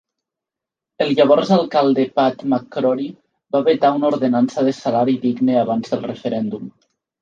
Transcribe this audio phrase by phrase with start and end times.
[1.05, 3.07] El llavors alcalde Pat McCrory
[3.59, 6.71] va vetar una ordenança de salari digne abans del referèndum.